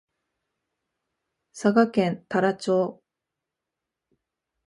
[1.51, 3.03] 佐賀県太良町